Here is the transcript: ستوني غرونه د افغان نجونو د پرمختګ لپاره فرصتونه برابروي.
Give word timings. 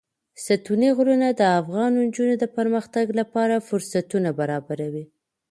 ستوني 0.45 0.89
غرونه 0.97 1.27
د 1.31 1.41
افغان 1.59 1.91
نجونو 2.01 2.33
د 2.39 2.45
پرمختګ 2.57 3.05
لپاره 3.19 3.63
فرصتونه 3.67 4.29
برابروي. 4.39 5.03